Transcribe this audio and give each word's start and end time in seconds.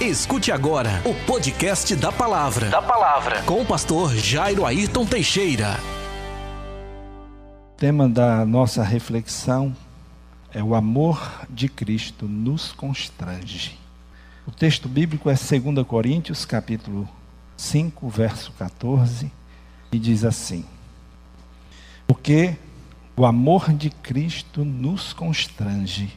Escute 0.00 0.52
agora 0.52 1.00
o 1.06 1.14
podcast 1.24 1.96
da 1.96 2.12
Palavra. 2.12 2.68
Da 2.68 2.82
palavra. 2.82 3.42
Com 3.44 3.62
o 3.62 3.64
pastor 3.64 4.14
Jairo 4.14 4.66
Ayrton 4.66 5.06
Teixeira. 5.06 5.80
O 7.72 7.76
tema 7.78 8.06
da 8.06 8.44
nossa 8.44 8.82
reflexão 8.84 9.74
é 10.52 10.62
o 10.62 10.74
amor 10.74 11.46
de 11.48 11.66
Cristo 11.66 12.26
nos 12.28 12.72
constrange. 12.72 13.78
O 14.46 14.50
texto 14.50 14.86
bíblico 14.86 15.30
é 15.30 15.34
2 15.34 15.86
Coríntios, 15.86 16.44
capítulo 16.44 17.08
5, 17.56 18.06
verso 18.10 18.52
14, 18.58 19.32
e 19.90 19.98
diz 19.98 20.26
assim: 20.26 20.66
Porque 22.06 22.54
o 23.16 23.24
amor 23.24 23.72
de 23.72 23.88
Cristo 23.88 24.62
nos 24.62 25.14
constrange, 25.14 26.12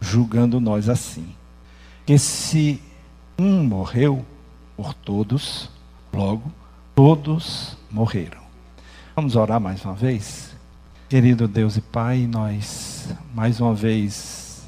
julgando 0.00 0.58
nós 0.58 0.88
assim, 0.88 1.34
que 2.06 2.16
se 2.18 2.87
um 3.38 3.62
morreu 3.62 4.26
por 4.76 4.92
todos, 4.92 5.70
logo 6.12 6.50
todos 6.92 7.76
morreram. 7.88 8.40
Vamos 9.14 9.36
orar 9.36 9.60
mais 9.60 9.84
uma 9.84 9.94
vez? 9.94 10.56
Querido 11.08 11.46
Deus 11.46 11.76
e 11.76 11.80
Pai, 11.80 12.26
nós 12.26 13.14
mais 13.32 13.60
uma 13.60 13.74
vez 13.74 14.66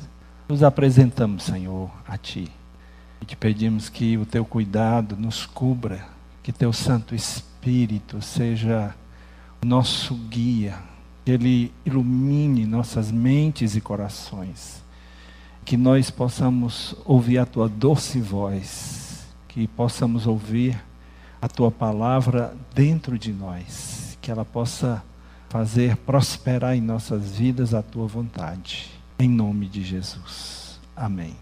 nos 0.48 0.62
apresentamos, 0.62 1.42
Senhor, 1.42 1.90
a 2.06 2.16
Ti. 2.16 2.48
E 3.20 3.24
te 3.24 3.36
pedimos 3.36 3.88
que 3.88 4.16
o 4.16 4.24
Teu 4.24 4.44
cuidado 4.44 5.16
nos 5.16 5.44
cubra, 5.44 6.06
que 6.40 6.52
Teu 6.52 6.72
Santo 6.72 7.12
Espírito 7.12 8.22
seja 8.22 8.94
o 9.60 9.66
nosso 9.66 10.14
guia, 10.14 10.78
que 11.24 11.32
Ele 11.32 11.72
ilumine 11.84 12.64
nossas 12.66 13.10
mentes 13.10 13.74
e 13.74 13.80
corações 13.80 14.80
que 15.64 15.76
nós 15.76 16.10
possamos 16.10 16.94
ouvir 17.04 17.38
a 17.38 17.46
tua 17.46 17.68
doce 17.68 18.20
voz, 18.20 19.26
que 19.48 19.66
possamos 19.66 20.26
ouvir 20.26 20.80
a 21.40 21.48
tua 21.48 21.70
palavra 21.70 22.54
dentro 22.74 23.18
de 23.18 23.32
nós, 23.32 24.18
que 24.20 24.30
ela 24.30 24.44
possa 24.44 25.02
fazer 25.48 25.96
prosperar 25.96 26.76
em 26.76 26.80
nossas 26.80 27.36
vidas 27.36 27.74
a 27.74 27.82
tua 27.82 28.06
vontade. 28.06 28.90
Em 29.18 29.28
nome 29.28 29.66
de 29.66 29.82
Jesus. 29.82 30.78
Amém. 30.94 31.34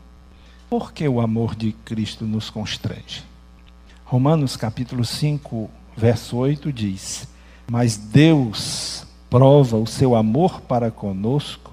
Por 0.71 0.93
que 0.93 1.09
o 1.09 1.21
amor 1.21 1.55
de 1.55 1.73
Cristo 1.73 2.25
nos 2.25 2.51
constrange? 2.51 3.25
Romanos 4.05 4.57
capítulo 4.57 5.05
5, 5.05 5.71
verso 5.97 6.37
8 6.37 6.73
diz: 6.73 7.29
Mas 7.71 7.97
Deus 7.97 9.07
prova 9.29 9.77
o 9.77 9.87
seu 9.87 10.15
amor 10.15 10.61
para 10.63 10.91
conosco 10.91 11.73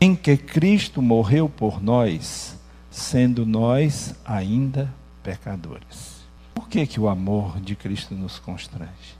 em 0.00 0.16
que 0.16 0.36
Cristo 0.36 1.02
morreu 1.02 1.46
por 1.46 1.82
nós, 1.82 2.56
sendo 2.90 3.44
nós 3.44 4.14
ainda 4.24 4.92
pecadores. 5.22 6.20
Por 6.54 6.68
que, 6.68 6.86
que 6.86 6.98
o 6.98 7.08
amor 7.08 7.60
de 7.60 7.76
Cristo 7.76 8.14
nos 8.14 8.38
constrange? 8.38 9.18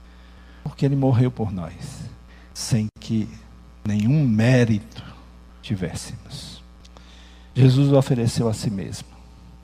Porque 0.63 0.83
ele 0.83 0.95
morreu 0.95 1.29
por 1.29 1.51
nós, 1.51 2.09
sem 2.53 2.87
que 2.99 3.29
nenhum 3.85 4.27
mérito 4.27 5.03
tivéssemos. 5.61 6.63
Jesus 7.53 7.93
ofereceu 7.93 8.47
a 8.47 8.53
si 8.53 8.71
mesmo, 8.71 9.09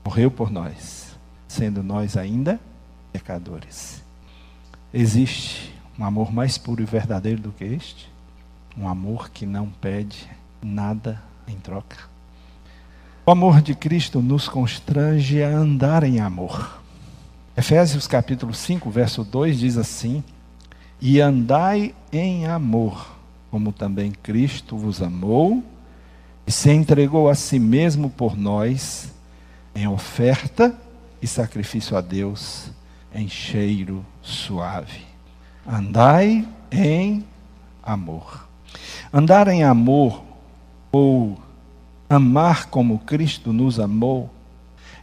morreu 0.04 0.30
por 0.30 0.50
nós, 0.50 1.16
sendo 1.48 1.82
nós 1.82 2.16
ainda 2.16 2.60
pecadores. 3.12 4.04
Existe 4.94 5.74
um 5.98 6.04
amor 6.04 6.32
mais 6.32 6.56
puro 6.56 6.80
e 6.80 6.86
verdadeiro 6.86 7.40
do 7.40 7.50
que 7.50 7.64
este? 7.64 8.08
Um 8.76 8.86
amor 8.86 9.30
que 9.30 9.44
não 9.44 9.68
pede 9.68 10.28
nada 10.62 11.22
em 11.46 11.56
troca. 11.56 11.96
O 13.24 13.30
amor 13.30 13.60
de 13.60 13.74
Cristo 13.74 14.22
nos 14.22 14.48
constrange 14.48 15.42
a 15.42 15.48
andar 15.48 16.02
em 16.02 16.20
amor. 16.20 16.80
Efésios 17.56 18.06
capítulo 18.06 18.54
5, 18.54 18.88
verso 18.90 19.24
2 19.24 19.58
diz 19.58 19.76
assim: 19.76 20.24
E 21.00 21.20
andai 21.20 21.94
em 22.12 22.46
amor, 22.46 23.16
como 23.50 23.72
também 23.72 24.12
Cristo 24.12 24.76
vos 24.76 25.02
amou 25.02 25.62
e 26.46 26.50
se 26.50 26.70
entregou 26.70 27.28
a 27.28 27.34
si 27.34 27.58
mesmo 27.58 28.08
por 28.08 28.34
nós, 28.34 29.12
em 29.74 29.86
oferta 29.86 30.74
e 31.20 31.26
sacrifício 31.26 31.96
a 31.96 32.00
Deus, 32.00 32.70
em 33.14 33.28
cheiro 33.28 34.02
suave. 34.22 35.02
Andai 35.66 36.48
em 36.70 37.22
amor. 37.82 38.48
Andar 39.12 39.48
em 39.48 39.62
amor 39.62 40.22
ou 40.90 41.38
amar 42.08 42.66
como 42.66 42.98
Cristo 43.00 43.52
nos 43.52 43.78
amou, 43.78 44.30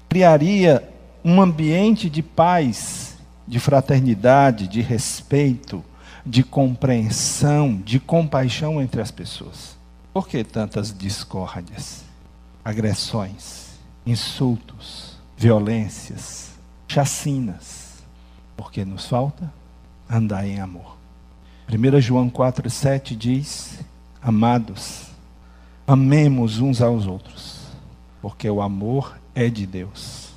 criaria 0.10 0.88
um 1.24 1.42
ambiente 1.42 2.10
de 2.10 2.22
paz, 2.22 3.18
de 3.48 3.60
fraternidade, 3.60 4.68
de 4.68 4.82
respeito, 4.82 5.84
de 6.26 6.44
compreensão, 6.44 7.76
de 7.84 8.00
compaixão 8.00 8.82
entre 8.82 9.02
as 9.02 9.12
pessoas. 9.12 9.76
Por 10.14 10.28
que 10.28 10.44
tantas 10.44 10.96
discórdias, 10.98 12.04
agressões, 12.64 13.72
insultos, 14.06 15.18
violências, 15.38 16.52
chacinas? 16.88 18.04
Porque 18.56 18.86
nos 18.86 19.06
falta 19.06 19.52
andar 20.10 20.48
em 20.48 20.60
amor. 20.60 20.96
1 21.70 22.00
João 22.02 22.30
4,7 22.30 23.16
diz: 23.16 23.80
Amados, 24.22 25.08
Amemos 25.88 26.60
uns 26.60 26.82
aos 26.82 27.06
outros, 27.06 27.68
porque 28.20 28.50
o 28.50 28.60
amor 28.60 29.20
é 29.36 29.50
de 29.50 29.68
Deus. 29.68 30.34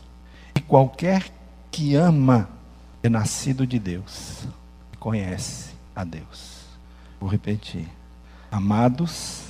E 0.55 0.61
qualquer 0.61 1.33
que 1.71 1.95
ama 1.95 2.51
é 3.03 3.09
nascido 3.09 3.67
de 3.67 3.79
Deus 3.79 4.47
conhece 4.99 5.71
a 5.97 6.05
Deus. 6.05 6.65
Vou 7.19 7.31
repetir. 7.31 7.89
Amados, 8.51 9.47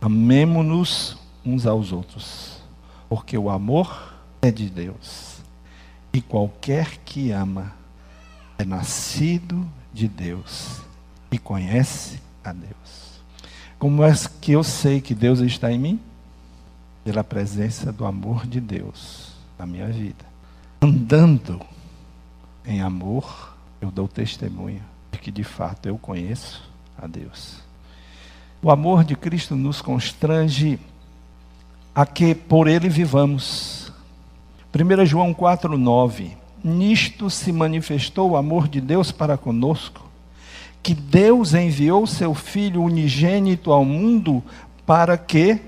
amemo-nos 0.00 1.18
uns 1.44 1.66
aos 1.66 1.92
outros, 1.92 2.62
porque 3.08 3.36
o 3.36 3.50
amor 3.50 4.14
é 4.40 4.50
de 4.50 4.70
Deus. 4.70 5.42
E 6.10 6.22
qualquer 6.22 6.98
que 7.04 7.32
ama 7.32 7.74
é 8.56 8.64
nascido 8.64 9.68
de 9.92 10.08
Deus 10.08 10.80
e 11.30 11.38
conhece 11.38 12.18
a 12.42 12.52
Deus. 12.52 13.07
Como 13.78 14.02
é 14.02 14.12
que 14.40 14.52
eu 14.52 14.64
sei 14.64 15.00
que 15.00 15.14
Deus 15.14 15.38
está 15.38 15.70
em 15.70 15.78
mim? 15.78 16.00
Pela 17.04 17.22
presença 17.22 17.92
do 17.92 18.04
amor 18.04 18.44
de 18.44 18.60
Deus 18.60 19.32
na 19.56 19.64
minha 19.64 19.86
vida. 19.86 20.26
Andando 20.82 21.60
em 22.66 22.80
amor, 22.80 23.56
eu 23.80 23.90
dou 23.90 24.08
testemunho 24.08 24.82
de 25.12 25.18
que 25.18 25.30
de 25.30 25.44
fato 25.44 25.86
eu 25.86 25.96
conheço 25.96 26.68
a 27.00 27.06
Deus. 27.06 27.62
O 28.60 28.70
amor 28.70 29.04
de 29.04 29.14
Cristo 29.14 29.54
nos 29.54 29.80
constrange 29.80 30.80
a 31.94 32.04
que 32.04 32.34
por 32.34 32.66
ele 32.66 32.88
vivamos. 32.88 33.92
1 34.74 35.06
João 35.06 35.32
4,9 35.32 36.32
Nisto 36.64 37.30
se 37.30 37.52
manifestou 37.52 38.30
o 38.30 38.36
amor 38.36 38.66
de 38.66 38.80
Deus 38.80 39.12
para 39.12 39.38
conosco 39.38 40.07
que 40.82 40.94
Deus 40.94 41.54
enviou 41.54 42.06
seu 42.06 42.34
Filho 42.34 42.82
unigênito 42.82 43.72
ao 43.72 43.84
mundo 43.84 44.42
para 44.86 45.18
que, 45.18 45.60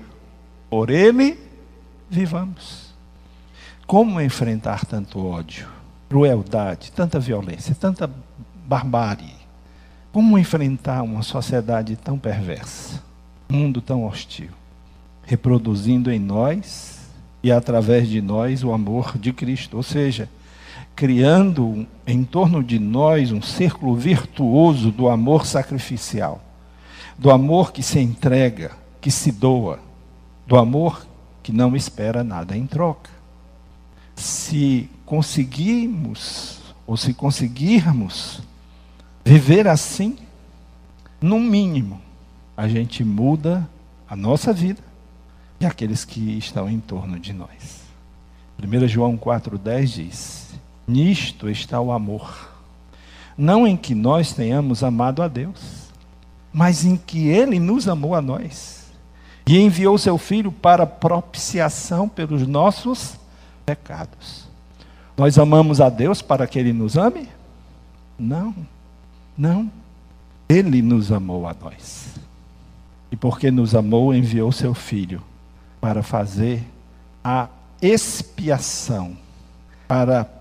por 0.69 0.89
ele, 0.89 1.39
vivamos. 2.09 2.91
Como 3.85 4.21
enfrentar 4.21 4.85
tanto 4.85 5.23
ódio, 5.25 5.67
crueldade, 6.09 6.91
tanta 6.91 7.19
violência, 7.19 7.75
tanta 7.75 8.09
barbárie? 8.65 9.35
Como 10.11 10.37
enfrentar 10.37 11.03
uma 11.03 11.23
sociedade 11.23 11.95
tão 11.95 12.17
perversa, 12.17 13.01
um 13.49 13.57
mundo 13.57 13.81
tão 13.81 14.05
hostil? 14.05 14.49
Reproduzindo 15.23 16.11
em 16.11 16.19
nós 16.19 16.99
e 17.43 17.51
através 17.51 18.07
de 18.07 18.21
nós 18.21 18.63
o 18.63 18.73
amor 18.73 19.17
de 19.17 19.31
Cristo, 19.31 19.77
ou 19.77 19.83
seja, 19.83 20.29
criando 20.95 21.87
em 22.05 22.23
torno 22.23 22.63
de 22.63 22.77
nós 22.77 23.31
um 23.31 23.41
círculo 23.41 23.95
virtuoso 23.95 24.91
do 24.91 25.09
amor 25.09 25.45
sacrificial, 25.45 26.41
do 27.17 27.31
amor 27.31 27.71
que 27.71 27.81
se 27.81 27.99
entrega, 27.99 28.71
que 28.99 29.09
se 29.09 29.31
doa, 29.31 29.79
do 30.45 30.57
amor 30.57 31.05
que 31.41 31.51
não 31.51 31.75
espera 31.75 32.23
nada 32.23 32.55
em 32.55 32.67
troca. 32.67 33.09
Se 34.15 34.89
conseguirmos, 35.05 36.59
ou 36.85 36.95
se 36.95 37.13
conseguirmos 37.13 38.41
viver 39.23 39.67
assim, 39.67 40.17
no 41.19 41.39
mínimo, 41.39 42.01
a 42.55 42.67
gente 42.67 43.03
muda 43.03 43.67
a 44.07 44.15
nossa 44.15 44.51
vida 44.51 44.83
e 45.59 45.65
aqueles 45.65 46.03
que 46.03 46.37
estão 46.37 46.69
em 46.69 46.79
torno 46.79 47.19
de 47.19 47.33
nós. 47.33 47.81
1 48.61 48.87
João 48.87 49.17
4,10 49.17 49.85
diz: 49.85 50.40
Nisto 50.91 51.49
está 51.49 51.79
o 51.79 51.91
amor. 51.91 52.49
Não 53.37 53.65
em 53.65 53.77
que 53.77 53.95
nós 53.95 54.33
tenhamos 54.33 54.83
amado 54.83 55.23
a 55.23 55.27
Deus, 55.29 55.89
mas 56.51 56.83
em 56.83 56.97
que 56.97 57.29
Ele 57.29 57.59
nos 57.59 57.87
amou 57.87 58.13
a 58.13 58.21
nós 58.21 58.91
e 59.47 59.57
enviou 59.57 59.97
seu 59.97 60.17
Filho 60.17 60.51
para 60.51 60.85
propiciação 60.85 62.09
pelos 62.09 62.45
nossos 62.45 63.15
pecados. 63.65 64.49
Nós 65.15 65.37
amamos 65.37 65.79
a 65.79 65.87
Deus 65.87 66.21
para 66.21 66.45
que 66.45 66.59
Ele 66.59 66.73
nos 66.73 66.97
ame? 66.97 67.29
Não, 68.19 68.53
não. 69.37 69.71
Ele 70.49 70.81
nos 70.81 71.09
amou 71.09 71.47
a 71.47 71.55
nós. 71.59 72.15
E 73.09 73.15
porque 73.15 73.49
nos 73.49 73.73
amou, 73.73 74.13
enviou 74.13 74.51
seu 74.51 74.73
Filho 74.73 75.21
para 75.79 76.03
fazer 76.03 76.61
a 77.23 77.47
expiação, 77.81 79.17
para 79.87 80.40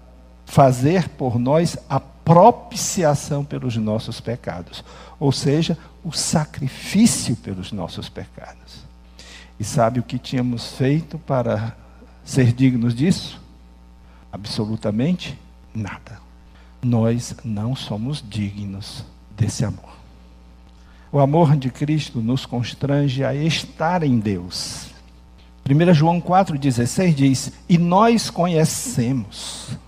fazer 0.50 1.08
por 1.10 1.38
nós 1.38 1.78
a 1.88 2.00
propiciação 2.00 3.44
pelos 3.44 3.76
nossos 3.76 4.20
pecados, 4.20 4.84
ou 5.20 5.30
seja, 5.30 5.78
o 6.02 6.10
sacrifício 6.10 7.36
pelos 7.36 7.70
nossos 7.70 8.08
pecados. 8.08 8.84
E 9.60 9.64
sabe 9.64 10.00
o 10.00 10.02
que 10.02 10.18
tínhamos 10.18 10.72
feito 10.72 11.20
para 11.20 11.76
ser 12.24 12.52
dignos 12.52 12.96
disso? 12.96 13.40
Absolutamente 14.32 15.38
nada. 15.72 16.18
Nós 16.82 17.36
não 17.44 17.76
somos 17.76 18.24
dignos 18.28 19.04
desse 19.36 19.64
amor. 19.64 19.90
O 21.12 21.20
amor 21.20 21.56
de 21.56 21.70
Cristo 21.70 22.20
nos 22.20 22.44
constrange 22.44 23.22
a 23.22 23.32
estar 23.32 24.02
em 24.02 24.18
Deus. 24.18 24.88
1 25.64 25.94
João 25.94 26.20
4,16 26.20 27.14
diz: 27.14 27.52
E 27.68 27.78
nós 27.78 28.30
conhecemos, 28.30 29.78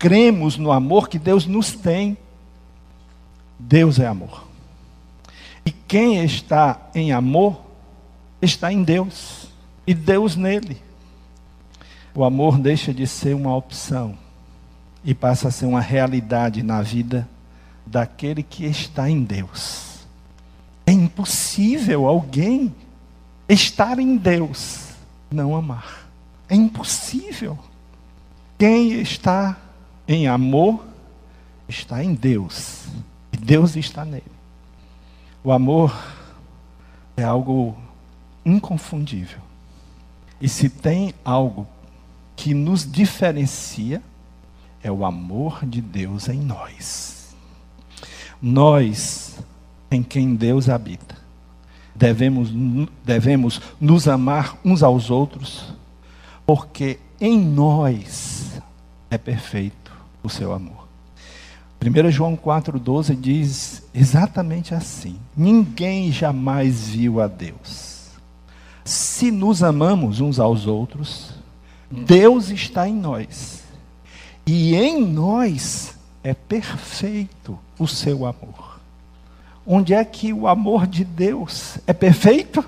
cremos 0.00 0.56
no 0.56 0.72
amor 0.72 1.10
que 1.10 1.18
Deus 1.18 1.46
nos 1.46 1.72
tem. 1.72 2.16
Deus 3.58 3.98
é 3.98 4.06
amor. 4.06 4.48
E 5.64 5.70
quem 5.70 6.24
está 6.24 6.88
em 6.94 7.12
amor, 7.12 7.60
está 8.40 8.72
em 8.72 8.82
Deus. 8.82 9.46
E 9.86 9.92
Deus 9.92 10.36
nele. 10.36 10.82
O 12.14 12.24
amor 12.24 12.58
deixa 12.58 12.94
de 12.94 13.06
ser 13.06 13.36
uma 13.36 13.54
opção 13.54 14.16
e 15.04 15.14
passa 15.14 15.48
a 15.48 15.50
ser 15.50 15.66
uma 15.66 15.82
realidade 15.82 16.62
na 16.62 16.80
vida 16.80 17.28
daquele 17.86 18.42
que 18.42 18.64
está 18.64 19.08
em 19.08 19.22
Deus. 19.22 20.06
É 20.86 20.92
impossível 20.92 22.06
alguém 22.06 22.74
estar 23.48 23.98
em 23.98 24.16
Deus 24.16 24.88
não 25.30 25.54
amar. 25.54 26.08
É 26.48 26.54
impossível. 26.54 27.58
Quem 28.58 28.92
está 29.00 29.56
em 30.10 30.26
amor 30.26 30.84
está 31.68 32.02
em 32.02 32.12
Deus. 32.14 32.84
E 33.32 33.36
Deus 33.36 33.76
está 33.76 34.04
nele. 34.04 34.24
O 35.44 35.52
amor 35.52 35.96
é 37.16 37.22
algo 37.22 37.76
inconfundível. 38.44 39.38
E 40.40 40.48
se 40.48 40.68
tem 40.68 41.14
algo 41.24 41.64
que 42.34 42.52
nos 42.54 42.90
diferencia, 42.90 44.02
é 44.82 44.90
o 44.90 45.04
amor 45.04 45.64
de 45.64 45.80
Deus 45.80 46.28
em 46.28 46.40
nós. 46.40 47.32
Nós, 48.42 49.38
em 49.92 50.02
quem 50.02 50.34
Deus 50.34 50.68
habita, 50.68 51.16
devemos, 51.94 52.50
devemos 53.04 53.62
nos 53.80 54.08
amar 54.08 54.58
uns 54.64 54.82
aos 54.82 55.08
outros, 55.08 55.72
porque 56.44 56.98
em 57.20 57.38
nós 57.38 58.60
é 59.08 59.16
perfeito 59.16 59.79
o 60.22 60.28
seu 60.28 60.52
amor. 60.52 60.88
1 61.82 62.10
João 62.10 62.36
4,12 62.36 63.18
diz 63.18 63.82
exatamente 63.94 64.74
assim: 64.74 65.18
Ninguém 65.34 66.12
jamais 66.12 66.88
viu 66.88 67.20
a 67.20 67.26
Deus. 67.26 68.10
Se 68.84 69.30
nos 69.30 69.62
amamos 69.62 70.20
uns 70.20 70.38
aos 70.38 70.66
outros, 70.66 71.30
Deus 71.90 72.50
está 72.50 72.86
em 72.86 72.94
nós. 72.94 73.62
E 74.46 74.74
em 74.74 75.00
nós 75.00 75.94
é 76.22 76.34
perfeito 76.34 77.58
o 77.78 77.86
seu 77.86 78.26
amor. 78.26 78.80
Onde 79.66 79.94
é 79.94 80.04
que 80.04 80.32
o 80.32 80.46
amor 80.46 80.86
de 80.86 81.04
Deus 81.04 81.78
é 81.86 81.92
perfeito? 81.92 82.64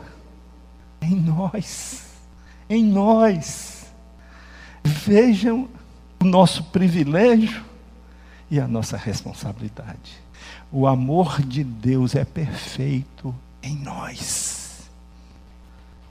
Em 1.00 1.14
nós. 1.16 2.04
Em 2.68 2.84
nós. 2.84 3.86
Vejam 4.84 5.68
o 6.22 6.24
nosso 6.24 6.62
privilégio 6.64 7.64
e 8.48 8.60
a 8.60 8.68
nossa 8.68 8.96
responsabilidade. 8.96 10.22
O 10.70 10.86
amor 10.86 11.42
de 11.42 11.64
Deus 11.64 12.14
é 12.14 12.24
perfeito 12.24 13.34
em 13.60 13.76
nós. 13.76 14.88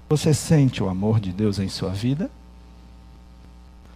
Você 0.09 0.33
sente 0.33 0.83
o 0.83 0.89
amor 0.89 1.21
de 1.21 1.31
Deus 1.31 1.59
em 1.59 1.69
sua 1.69 1.91
vida? 1.91 2.29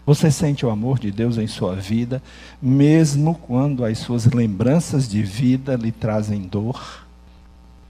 Você 0.06 0.32
sente 0.32 0.66
o 0.66 0.70
amor 0.70 1.00
de 1.00 1.12
Deus 1.12 1.38
em 1.38 1.48
sua 1.48 1.76
vida, 1.76 2.24
mesmo 2.62 3.36
quando 3.36 3.84
as 3.84 3.98
suas 3.98 4.26
lembranças 4.26 5.10
de 5.10 5.22
vida 5.22 5.76
lhe 5.76 5.92
trazem 5.92 6.44
dor? 6.44 7.06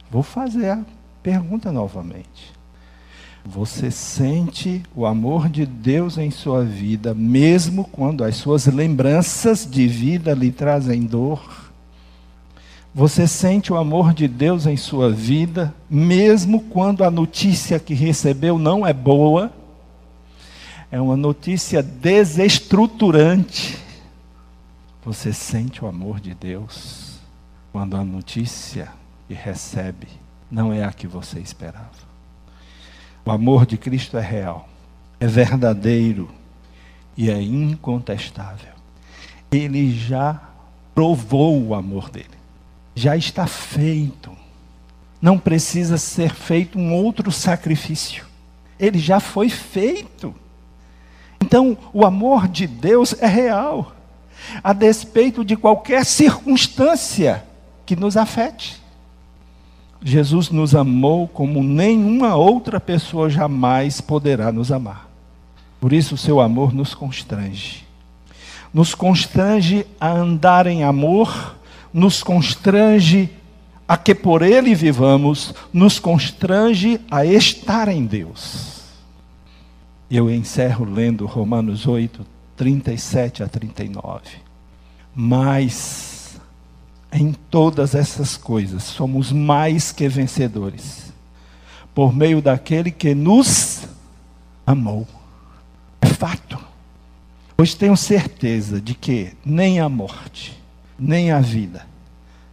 Vou 0.10 0.24
fazer 0.24 0.70
a 0.70 0.84
pergunta 1.22 1.72
novamente. 1.72 2.55
Você 3.46 3.92
sente 3.92 4.82
o 4.96 5.06
amor 5.06 5.48
de 5.48 5.66
Deus 5.66 6.18
em 6.18 6.32
sua 6.32 6.64
vida, 6.64 7.14
mesmo 7.14 7.84
quando 7.86 8.24
as 8.24 8.36
suas 8.38 8.66
lembranças 8.66 9.70
de 9.70 9.88
vida 9.88 10.34
lhe 10.34 10.52
trazem 10.52 11.04
dor? 11.04 11.72
Você 12.94 13.28
sente 13.28 13.72
o 13.72 13.78
amor 13.78 14.14
de 14.14 14.28
Deus 14.28 14.66
em 14.66 14.78
sua 14.78 15.12
vida, 15.12 15.74
mesmo 15.90 16.62
quando 16.62 17.04
a 17.04 17.12
notícia 17.12 17.80
que 17.80 17.94
recebeu 17.94 18.58
não 18.58 18.86
é 18.86 18.94
boa? 18.94 19.52
é 20.96 21.02
uma 21.02 21.18
notícia 21.18 21.84
desestruturante. 21.84 23.78
Você 25.04 25.34
sente 25.34 25.84
o 25.84 25.88
amor 25.88 26.22
de 26.22 26.34
Deus 26.34 27.20
quando 27.74 27.98
a 27.98 28.04
notícia 28.04 28.90
que 29.28 29.34
recebe 29.34 30.08
não 30.50 30.72
é 30.72 30.86
a 30.86 30.94
que 30.94 31.06
você 31.06 31.40
esperava. 31.40 32.05
O 33.26 33.32
amor 33.32 33.66
de 33.66 33.76
Cristo 33.76 34.18
é 34.18 34.22
real, 34.22 34.70
é 35.20 35.26
verdadeiro 35.26 36.30
e 37.18 37.32
é 37.32 37.42
incontestável. 37.42 38.74
Ele 39.52 39.92
já 39.98 40.40
provou 40.94 41.60
o 41.60 41.74
amor 41.74 42.12
dele, 42.12 42.30
já 42.94 43.18
está 43.18 43.48
feito. 43.48 44.32
Não 45.20 45.40
precisa 45.40 45.98
ser 45.98 46.36
feito 46.36 46.78
um 46.78 46.94
outro 46.94 47.32
sacrifício. 47.32 48.26
Ele 48.80 49.00
já 49.00 49.20
foi 49.20 49.50
feito. 49.50 50.36
Então, 51.42 51.76
o 51.92 52.06
amor 52.06 52.48
de 52.48 52.68
Deus 52.68 53.16
é 53.20 53.26
real, 53.26 53.96
a 54.64 54.72
despeito 54.72 55.44
de 55.44 55.56
qualquer 55.56 56.06
circunstância 56.06 57.44
que 57.88 57.96
nos 57.96 58.16
afete. 58.16 58.85
Jesus 60.08 60.52
nos 60.52 60.76
amou 60.76 61.28
como 61.28 61.64
nenhuma 61.64 62.36
outra 62.36 62.80
pessoa 62.80 63.28
jamais 63.28 64.00
poderá 64.00 64.52
nos 64.52 64.72
amar. 64.72 65.10
Por 65.82 65.92
isso, 65.92 66.14
o 66.14 66.18
seu 66.18 66.40
amor 66.40 66.76
nos 66.76 66.94
constrange. 66.94 67.84
Nos 68.72 68.94
constrange 68.94 69.84
a 70.00 70.12
andar 70.12 70.68
em 70.68 70.84
amor, 70.84 71.56
nos 71.92 72.22
constrange 72.22 73.32
a 73.88 73.98
que 73.98 74.14
por 74.14 74.44
ele 74.44 74.76
vivamos, 74.76 75.56
nos 75.74 75.98
constrange 75.98 77.02
a 77.10 77.26
estar 77.26 77.88
em 77.88 78.06
Deus. 78.06 78.84
Eu 80.10 80.30
encerro 80.30 80.86
lendo 80.86 81.26
Romanos 81.26 81.88
8, 81.88 82.24
37 82.56 83.42
a 83.42 83.48
39. 83.48 84.22
Mas, 85.16 86.15
em 87.16 87.32
todas 87.32 87.96
essas 87.96 88.36
coisas, 88.36 88.84
somos 88.84 89.32
mais 89.32 89.92
que 89.92 90.08
vencedores, 90.10 91.14
por 91.94 92.14
meio 92.14 92.42
daquele 92.42 92.92
que 92.92 93.16
nos 93.16 93.84
amou. 94.68 95.08
É 96.02 96.08
fato. 96.08 96.60
Pois 97.56 97.74
tenho 97.74 97.96
certeza 97.96 98.82
de 98.82 98.94
que 98.94 99.32
nem 99.46 99.80
a 99.80 99.88
morte, 99.88 100.62
nem 101.00 101.32
a 101.32 101.40
vida, 101.40 101.88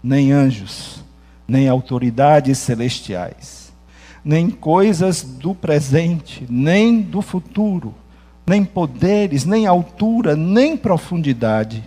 nem 0.01 0.31
anjos, 0.31 1.03
nem 1.47 1.69
autoridades 1.69 2.59
celestiais, 2.59 3.73
nem 4.25 4.49
coisas 4.49 5.25
do 5.25 5.57
presente, 5.57 6.47
nem 6.49 7.01
do 7.01 7.21
futuro, 7.21 7.93
nem 8.47 8.65
poderes, 8.65 9.45
nem 9.45 9.67
altura, 9.67 10.37
nem 10.37 10.77
profundidade, 10.77 11.83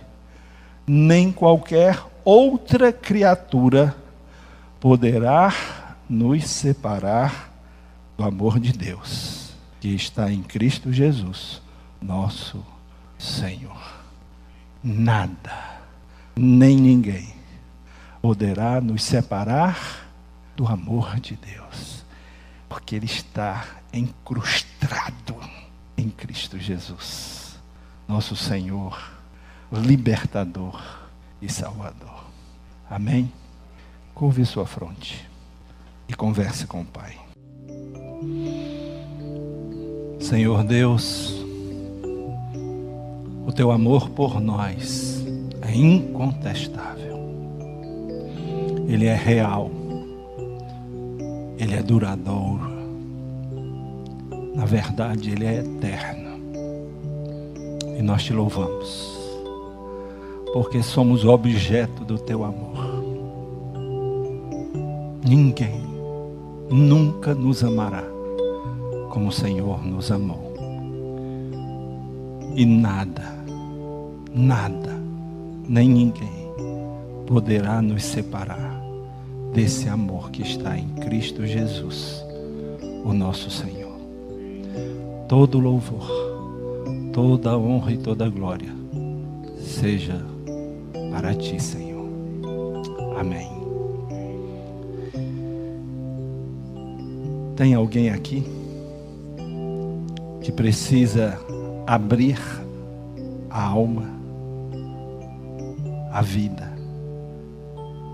nem 0.86 1.32
qualquer 1.32 2.04
outra 2.26 2.92
criatura 2.92 3.96
poderá 4.80 5.54
nos 6.08 6.44
separar 6.48 7.52
do 8.18 8.24
amor 8.24 8.58
de 8.58 8.72
Deus, 8.72 9.54
que 9.80 9.94
está 9.94 10.30
em 10.32 10.42
Cristo 10.42 10.92
Jesus, 10.92 11.62
nosso 12.02 12.66
Senhor. 13.16 14.02
Nada, 14.82 15.80
nem 16.34 16.76
ninguém 16.76 17.32
poderá 18.20 18.80
nos 18.80 19.04
separar 19.04 20.08
do 20.56 20.66
amor 20.66 21.20
de 21.20 21.36
Deus 21.36 22.04
porque 22.68 22.96
ele 22.96 23.06
está 23.06 23.64
encrustado 23.92 25.36
em 25.96 26.10
Cristo 26.10 26.58
Jesus, 26.58 27.58
nosso 28.08 28.36
Senhor 28.36 29.12
libertador 29.72 31.05
e 31.40 31.48
salvador. 31.50 32.24
Amém? 32.88 33.32
Curve 34.14 34.46
sua 34.46 34.66
fronte 34.66 35.28
e 36.08 36.14
converse 36.14 36.66
com 36.66 36.80
o 36.80 36.84
Pai. 36.84 37.18
Senhor 40.20 40.64
Deus, 40.64 41.34
o 43.46 43.52
teu 43.52 43.70
amor 43.70 44.10
por 44.10 44.40
nós 44.40 45.24
é 45.62 45.74
incontestável. 45.74 47.16
Ele 48.88 49.06
é 49.06 49.14
real. 49.14 49.70
Ele 51.58 51.74
é 51.74 51.82
duradouro. 51.82 52.76
Na 54.54 54.64
verdade, 54.64 55.30
ele 55.30 55.44
é 55.44 55.58
eterno. 55.58 56.36
E 57.98 58.02
nós 58.02 58.24
te 58.24 58.32
louvamos, 58.32 59.15
porque 60.56 60.82
somos 60.82 61.22
objeto 61.22 62.02
do 62.02 62.18
teu 62.18 62.42
amor. 62.42 63.02
Ninguém 65.22 65.82
nunca 66.70 67.34
nos 67.34 67.62
amará 67.62 68.02
como 69.10 69.28
o 69.28 69.32
Senhor 69.32 69.84
nos 69.84 70.10
amou. 70.10 70.54
E 72.54 72.64
nada, 72.64 73.36
nada, 74.34 74.98
nem 75.68 75.90
ninguém 75.90 76.48
poderá 77.26 77.82
nos 77.82 78.02
separar 78.02 78.80
desse 79.52 79.90
amor 79.90 80.30
que 80.30 80.40
está 80.40 80.78
em 80.78 80.88
Cristo 81.02 81.46
Jesus, 81.46 82.24
o 83.04 83.12
nosso 83.12 83.50
Senhor. 83.50 84.00
Todo 85.28 85.60
louvor, 85.60 86.08
toda 87.12 87.58
honra 87.58 87.92
e 87.92 87.98
toda 87.98 88.30
glória 88.30 88.74
seja 89.60 90.34
para 91.16 91.34
ti, 91.34 91.58
Senhor. 91.58 92.04
Amém. 93.18 93.50
Tem 97.56 97.72
alguém 97.72 98.10
aqui 98.10 98.44
que 100.42 100.52
precisa 100.52 101.40
abrir 101.86 102.38
a 103.48 103.62
alma, 103.62 104.04
a 106.12 106.20
vida, 106.20 106.70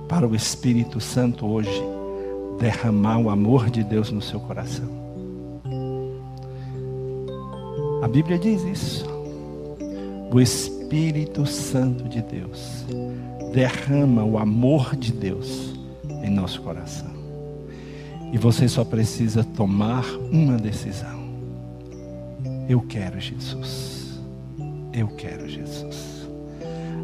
para 0.08 0.28
o 0.28 0.36
Espírito 0.36 1.00
Santo 1.00 1.44
hoje 1.44 1.82
derramar 2.60 3.18
o 3.18 3.30
amor 3.30 3.68
de 3.68 3.82
Deus 3.82 4.12
no 4.12 4.22
seu 4.22 4.38
coração. 4.38 4.88
A 8.00 8.06
Bíblia 8.06 8.38
diz 8.38 8.62
isso. 8.62 9.04
O 10.30 10.40
Espírito 10.40 10.81
Santo 11.72 12.06
de 12.06 12.20
Deus 12.20 12.84
derrama 13.52 14.22
o 14.24 14.36
amor 14.38 14.94
de 14.94 15.10
Deus 15.10 15.74
em 16.22 16.28
nosso 16.28 16.60
coração. 16.60 17.10
E 18.32 18.36
você 18.36 18.68
só 18.68 18.84
precisa 18.84 19.42
tomar 19.42 20.04
uma 20.30 20.58
decisão. 20.58 21.22
Eu 22.68 22.80
quero 22.82 23.20
Jesus. 23.20 24.20
Eu 24.92 25.08
quero 25.08 25.48
Jesus. 25.48 26.28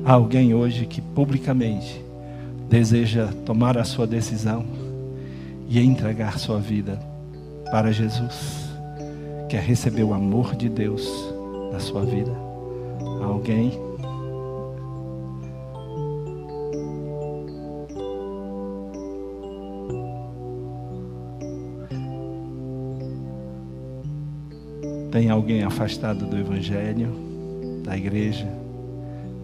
Há 0.05 0.13
alguém 0.13 0.53
hoje 0.53 0.85
que 0.85 1.01
publicamente 1.01 2.05
deseja 2.69 3.29
tomar 3.47 3.79
a 3.79 3.85
sua 3.85 4.07
decisão 4.07 4.67
e 5.69 5.81
entregar 5.81 6.39
sua 6.39 6.59
vida 6.59 6.99
para 7.71 7.91
Jesus. 7.91 8.69
Quer 9.49 9.63
receber 9.63 10.03
o 10.03 10.13
amor 10.13 10.55
de 10.55 10.69
Deus 10.69 11.11
na 11.73 11.81
sua 11.81 12.05
vida? 12.05 12.48
Alguém? 13.29 13.73
Tem 25.13 25.31
alguém 25.31 25.63
afastado 25.63 26.27
do 26.27 26.39
Evangelho, 26.39 27.13
da 27.85 27.97
igreja, 27.97 28.49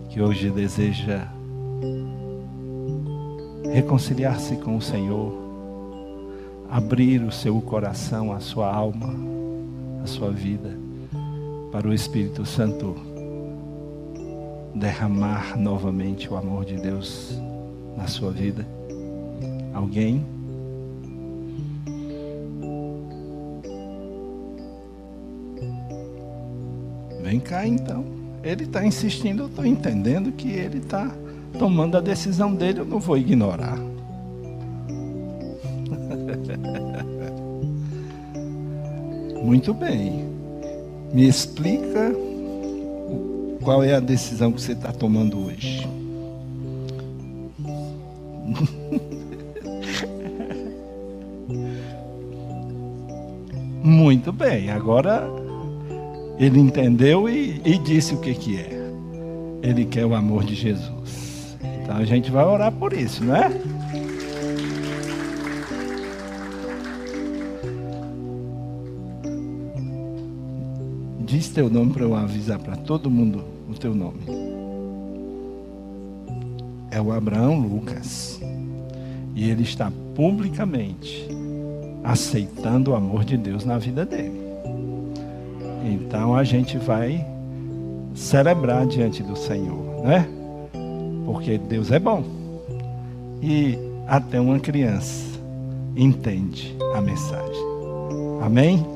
que 0.09 0.21
hoje 0.21 0.51
deseja 0.51 1.29
reconciliar-se 3.71 4.57
com 4.57 4.77
o 4.77 4.83
Senhor, 4.83 5.33
abrir 6.71 7.23
o 7.23 7.31
seu 7.31 7.61
coração, 7.61 8.33
a 8.33 8.41
sua 8.41 8.73
alma, 8.73 9.15
a 10.03 10.07
sua 10.07 10.31
vida, 10.31 10.79
para 11.71 11.87
o 11.87 11.93
Espírito 11.93 12.47
Santo 12.47 13.14
derramar 14.75 15.57
novamente 15.59 16.29
o 16.29 16.37
amor 16.37 16.65
de 16.65 16.77
Deus 16.77 17.41
na 17.97 18.07
sua 18.07 18.31
vida? 18.31 18.67
Alguém? 19.73 20.25
Vem 27.23 27.41
cá 27.41 27.67
então. 27.67 28.05
Ele 28.43 28.65
está 28.65 28.85
insistindo, 28.85 29.45
eu 29.45 29.47
estou 29.47 29.65
entendendo 29.65 30.31
que 30.33 30.49
ele 30.49 30.79
está 30.79 31.11
tomando 31.59 31.97
a 31.97 32.01
decisão 32.01 32.55
dele, 32.55 32.81
eu 32.81 32.85
não 32.85 33.01
vou 33.01 33.17
ignorar. 33.17 33.79
Muito 39.43 39.73
bem. 39.73 40.29
Me 41.13 41.27
explica 41.29 42.15
qual 43.65 43.83
é 43.83 43.95
a 43.95 44.01
decisão 44.01 44.53
que 44.53 44.61
você 44.61 44.73
está 44.73 44.93
tomando 44.93 45.47
hoje. 45.47 45.85
Muito 53.83 54.31
bem, 54.33 54.71
agora 54.71 55.27
ele 56.39 56.61
entendeu 56.61 57.27
e, 57.29 57.61
e 57.65 57.77
disse 57.79 58.15
o 58.15 58.21
que, 58.21 58.35
que 58.35 58.59
é. 58.59 58.71
Ele 59.63 59.87
quer 59.87 60.05
o 60.05 60.15
amor 60.15 60.45
de 60.45 60.55
Jesus. 60.55 61.57
Então 61.83 61.97
a 61.97 62.05
gente 62.05 62.31
vai 62.31 62.45
orar 62.45 62.71
por 62.71 62.93
isso, 62.93 63.25
não 63.25 63.35
é? 63.35 63.51
Diz 71.21 71.49
teu 71.49 71.71
nome 71.71 71.95
para 71.95 72.05
eu 72.05 72.15
avisar 72.15 72.59
para 72.59 72.77
todo 72.77 73.11
mundo 73.11 73.54
o 73.75 73.79
teu 73.79 73.95
nome. 73.95 74.21
É 76.91 77.01
o 77.01 77.13
Abraão 77.13 77.59
Lucas. 77.59 78.41
E 79.35 79.51
ele 79.51 79.63
está 79.63 79.93
publicamente 80.15 81.29
aceitando 82.03 82.93
o 82.93 82.95
amor 82.95 83.25
de 83.25 83.37
Deus 83.37 83.65
na 83.65 83.79
vida 83.79 84.05
dele. 84.05 84.41
Então 85.85 86.35
a 86.35 86.45
gente 86.45 86.79
vai 86.79 87.27
celebrar 88.15 88.87
diante 88.87 89.23
do 89.23 89.37
Senhor, 89.37 90.03
né? 90.05 90.27
Porque 91.27 91.59
Deus 91.59 91.91
é 91.91 91.99
bom. 91.99 92.23
E 93.43 93.77
até 94.07 94.41
uma 94.41 94.61
criança 94.61 95.25
entende 95.97 96.77
a 96.95 97.01
mensagem. 97.01 97.65
Amém? 98.41 98.87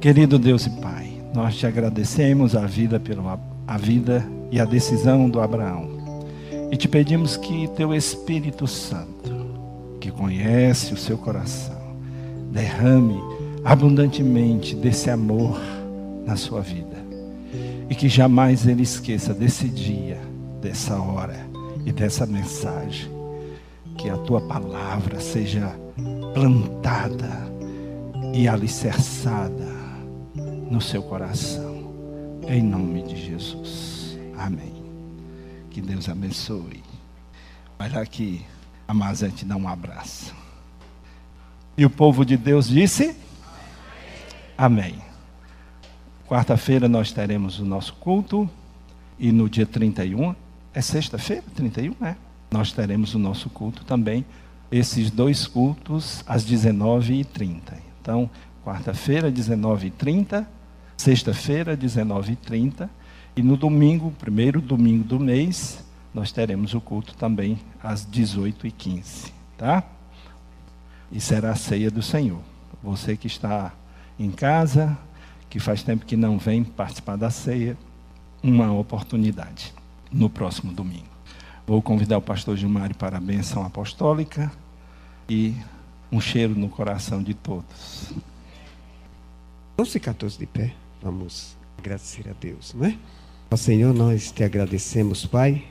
Querido 0.00 0.38
Deus 0.38 0.66
e 0.66 0.70
Pai, 0.80 1.07
nós 1.34 1.56
te 1.56 1.66
agradecemos 1.66 2.56
a 2.56 2.66
vida 2.66 2.98
pela 2.98 3.38
a 3.66 3.76
vida 3.76 4.26
e 4.50 4.58
a 4.58 4.64
decisão 4.64 5.28
do 5.28 5.40
Abraão. 5.40 5.90
E 6.72 6.76
te 6.76 6.88
pedimos 6.88 7.36
que 7.36 7.68
teu 7.76 7.94
Espírito 7.94 8.66
Santo, 8.66 9.30
que 10.00 10.10
conhece 10.10 10.94
o 10.94 10.96
seu 10.96 11.18
coração, 11.18 11.96
derrame 12.50 13.20
abundantemente 13.62 14.74
desse 14.74 15.10
amor 15.10 15.60
na 16.24 16.34
sua 16.34 16.62
vida. 16.62 16.96
E 17.90 17.94
que 17.94 18.08
jamais 18.08 18.66
ele 18.66 18.82
esqueça 18.82 19.34
desse 19.34 19.68
dia, 19.68 20.18
dessa 20.62 20.98
hora 20.98 21.46
e 21.84 21.92
dessa 21.92 22.26
mensagem. 22.26 23.10
Que 23.98 24.08
a 24.08 24.16
tua 24.16 24.40
palavra 24.40 25.20
seja 25.20 25.74
plantada 26.32 27.52
e 28.32 28.48
alicerçada 28.48 29.67
no 30.70 30.80
seu 30.80 31.02
coração. 31.02 31.92
Em 32.46 32.62
nome 32.62 33.02
de 33.02 33.16
Jesus. 33.16 34.18
Amém. 34.36 34.74
Que 35.70 35.80
Deus 35.80 36.08
abençoe. 36.08 36.82
Vai 37.78 37.90
lá 37.90 38.04
que 38.04 38.44
a 38.86 38.94
Mazé 38.94 39.28
te 39.28 39.44
dá 39.44 39.56
um 39.56 39.68
abraço. 39.68 40.34
E 41.76 41.84
o 41.84 41.90
povo 41.90 42.24
de 42.24 42.36
Deus 42.36 42.68
disse. 42.68 43.16
Amém. 44.56 44.96
Quarta-feira 46.26 46.88
nós 46.88 47.12
teremos 47.12 47.58
o 47.58 47.64
nosso 47.64 47.94
culto. 47.94 48.48
E 49.18 49.32
no 49.32 49.48
dia 49.48 49.66
31, 49.66 50.34
é 50.72 50.80
sexta-feira? 50.80 51.44
31, 51.54 51.94
é? 52.04 52.16
Nós 52.50 52.72
teremos 52.72 53.14
o 53.14 53.18
nosso 53.18 53.50
culto 53.50 53.84
também. 53.84 54.24
Esses 54.70 55.10
dois 55.10 55.46
cultos 55.46 56.22
às 56.26 56.44
19h30. 56.44 57.60
Então, 58.00 58.30
quarta-feira, 58.64 59.30
19h30. 59.30 60.46
Sexta-feira, 60.98 61.76
19h30. 61.76 62.90
E 63.36 63.42
no 63.42 63.56
domingo, 63.56 64.10
primeiro 64.18 64.60
domingo 64.60 65.04
do 65.04 65.20
mês, 65.20 65.78
nós 66.12 66.32
teremos 66.32 66.74
o 66.74 66.80
culto 66.80 67.14
também 67.14 67.56
às 67.80 68.04
18h15, 68.04 69.32
tá? 69.56 69.84
E 71.12 71.20
será 71.20 71.52
a 71.52 71.54
ceia 71.54 71.88
do 71.88 72.02
Senhor. 72.02 72.40
Você 72.82 73.16
que 73.16 73.28
está 73.28 73.72
em 74.18 74.32
casa, 74.32 74.98
que 75.48 75.60
faz 75.60 75.84
tempo 75.84 76.04
que 76.04 76.16
não 76.16 76.36
vem 76.36 76.64
participar 76.64 77.14
da 77.14 77.30
ceia, 77.30 77.78
uma 78.42 78.72
oportunidade 78.72 79.72
no 80.10 80.28
próximo 80.28 80.72
domingo. 80.72 81.06
Vou 81.64 81.80
convidar 81.80 82.18
o 82.18 82.22
pastor 82.22 82.56
Gilmar 82.56 82.92
para 82.96 83.18
a 83.18 83.20
benção 83.20 83.64
apostólica 83.64 84.50
e 85.28 85.54
um 86.10 86.20
cheiro 86.20 86.56
no 86.56 86.68
coração 86.68 87.22
de 87.22 87.34
todos. 87.34 88.12
Vamos 89.76 89.92
ficar 89.92 90.12
todos 90.12 90.36
de 90.36 90.44
pé. 90.44 90.74
Vamos 91.02 91.56
agradecer 91.78 92.28
a 92.28 92.32
Deus, 92.40 92.74
não 92.74 92.86
é? 92.86 92.96
Senhor, 93.56 93.94
nós 93.94 94.30
te 94.30 94.44
agradecemos, 94.44 95.24
Pai, 95.24 95.64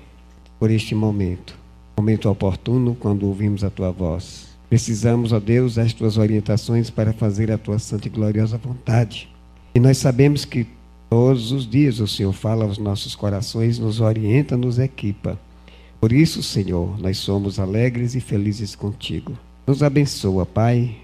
por 0.60 0.72
este 0.72 0.96
momento. 0.96 1.58
Momento 1.98 2.30
oportuno 2.30 2.96
quando 2.96 3.28
ouvimos 3.28 3.64
a 3.64 3.70
tua 3.70 3.92
voz. 3.92 4.48
Precisamos, 4.70 5.32
ó 5.32 5.40
Deus, 5.40 5.76
das 5.76 5.94
tuas 5.94 6.18
orientações 6.18 6.90
para 6.90 7.14
fazer 7.14 7.52
a 7.52 7.58
tua 7.58 7.80
santa 7.80 8.08
e 8.08 8.12
gloriosa 8.12 8.58
vontade. 8.58 9.30
E 9.76 9.80
nós 9.80 9.98
sabemos 9.98 10.44
que 10.44 10.68
todos 11.10 11.52
os 11.52 11.70
dias 11.70 12.00
o 12.00 12.08
Senhor 12.08 12.34
fala 12.34 12.66
aos 12.66 12.78
nossos 12.78 13.16
corações, 13.16 13.80
nos 13.80 14.02
orienta, 14.02 14.58
nos 14.58 14.80
equipa. 14.80 15.40
Por 16.00 16.12
isso, 16.12 16.44
Senhor, 16.44 17.00
nós 17.00 17.18
somos 17.18 17.60
alegres 17.60 18.16
e 18.16 18.20
felizes 18.20 18.76
contigo. 18.76 19.38
Nos 19.66 19.82
abençoa, 19.82 20.46
Pai, 20.46 20.96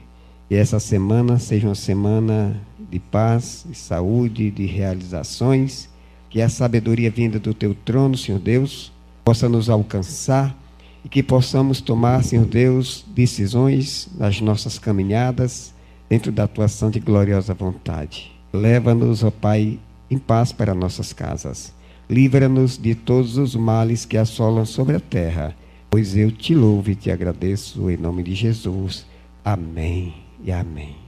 e 0.50 0.56
essa 0.56 0.80
semana 0.80 1.40
seja 1.40 1.68
uma 1.68 1.76
semana 1.76 2.62
de 2.94 3.00
paz, 3.00 3.66
de 3.68 3.76
saúde, 3.76 4.52
de 4.52 4.68
realizações, 4.68 5.90
que 6.30 6.40
a 6.42 6.48
sabedoria 6.48 7.10
vinda 7.10 7.40
do 7.40 7.52
teu 7.52 7.74
trono, 7.74 8.16
Senhor 8.16 8.40
Deus, 8.40 8.92
possa 9.26 9.50
nos 9.50 9.68
alcançar 9.68 10.56
e 11.04 11.10
que 11.10 11.24
possamos 11.24 11.82
tomar, 11.82 12.24
Senhor 12.24 12.46
Deus, 12.46 13.04
decisões 13.16 14.08
nas 14.16 14.40
nossas 14.40 14.78
caminhadas 14.78 15.74
dentro 16.08 16.32
da 16.32 16.48
tua 16.48 16.68
santa 16.68 17.00
e 17.00 17.02
gloriosa 17.02 17.56
vontade. 17.56 18.32
Leva-nos, 18.54 19.24
ó 19.24 19.32
Pai, 19.32 19.80
em 20.10 20.20
paz 20.20 20.52
para 20.52 20.76
nossas 20.76 21.12
casas. 21.12 21.74
Livra-nos 22.08 22.78
de 22.78 22.94
todos 22.94 23.38
os 23.38 23.56
males 23.56 24.06
que 24.06 24.18
assolam 24.18 24.66
sobre 24.66 24.96
a 24.96 25.00
terra, 25.00 25.56
pois 25.90 26.16
eu 26.16 26.32
te 26.32 26.54
louvo 26.54 26.92
e 26.92 26.96
te 26.96 27.10
agradeço 27.10 27.90
em 27.90 27.98
nome 27.98 28.22
de 28.22 28.36
Jesus. 28.36 29.04
Amém 29.44 30.14
e 30.44 30.52
amém. 30.52 31.03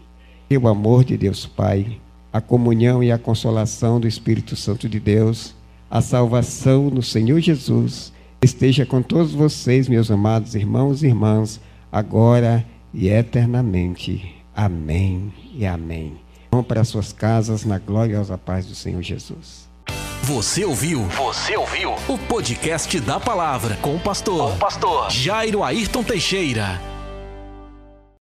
Que 0.47 0.57
o 0.57 0.67
amor 0.67 1.03
de 1.03 1.17
Deus 1.17 1.45
Pai, 1.45 1.99
a 2.31 2.39
comunhão 2.39 3.03
e 3.03 3.11
a 3.11 3.17
consolação 3.17 3.99
do 3.99 4.07
Espírito 4.07 4.55
Santo 4.55 4.87
de 4.87 4.99
Deus, 4.99 5.55
a 5.89 6.01
salvação 6.01 6.89
no 6.89 7.01
Senhor 7.01 7.39
Jesus, 7.39 8.13
esteja 8.41 8.85
com 8.85 9.01
todos 9.01 9.33
vocês, 9.33 9.87
meus 9.87 10.11
amados 10.11 10.53
irmãos 10.53 11.01
e 11.01 11.07
irmãs, 11.07 11.59
agora 11.91 12.65
e 12.93 13.09
eternamente. 13.09 14.35
Amém 14.55 15.33
e 15.53 15.65
amém. 15.65 16.13
Vão 16.51 16.63
para 16.63 16.83
suas 16.83 17.11
casas 17.11 17.65
na 17.65 17.79
gloriosa 17.79 18.37
paz 18.37 18.65
do 18.65 18.75
Senhor 18.75 19.01
Jesus. 19.01 19.67
Você 20.23 20.63
ouviu? 20.65 21.01
Você 21.03 21.55
ouviu? 21.57 21.91
O 22.07 22.17
podcast 22.17 22.99
da 22.99 23.19
palavra 23.19 23.75
com 23.77 23.95
o 23.95 23.99
pastor, 23.99 24.49
com 24.49 24.55
o 24.55 24.59
pastor 24.59 25.11
Jairo 25.11 25.63
Ayrton 25.63 26.03
Teixeira. 26.03 26.94